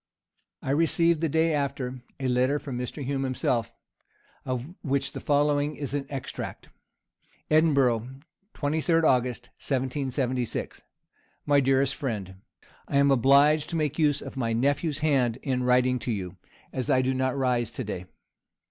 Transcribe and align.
I 0.63 0.71
received, 0.71 1.21
the 1.21 1.29
day 1.29 1.53
after, 1.53 2.01
a 2.19 2.27
letter 2.27 2.57
from 2.57 2.75
Mr. 2.75 3.05
Hume 3.05 3.21
himself, 3.21 3.71
of 4.45 4.73
which 4.81 5.11
the 5.11 5.19
following 5.19 5.75
is 5.75 5.93
an 5.93 6.07
extract: 6.09 6.69
"Edinburgh, 7.51 8.09
23d 8.55 9.03
August, 9.03 9.49
1776. 9.59 10.81
"MY 11.45 11.59
DEAREST 11.59 11.93
FRIEND, 11.93 12.33
"I 12.87 12.97
am 12.97 13.11
obliged 13.11 13.69
to 13.69 13.75
make 13.75 13.99
use 13.99 14.23
of 14.23 14.35
my 14.35 14.53
nephew's 14.53 15.01
hand 15.01 15.37
in 15.43 15.61
writing 15.61 15.99
to 15.99 16.11
you, 16.11 16.35
as 16.73 16.89
I 16.89 17.03
do 17.03 17.13
not 17.13 17.37
rise 17.37 17.69
to 17.69 17.83
day. 17.83 18.05